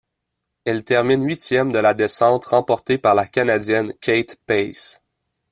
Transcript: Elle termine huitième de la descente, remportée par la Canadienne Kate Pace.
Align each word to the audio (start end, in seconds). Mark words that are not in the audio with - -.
Elle 0.65 0.83
termine 0.83 1.23
huitième 1.27 1.71
de 1.71 1.77
la 1.77 1.93
descente, 1.93 2.45
remportée 2.45 2.97
par 2.97 3.13
la 3.13 3.27
Canadienne 3.27 3.93
Kate 4.01 4.35
Pace. 4.47 5.03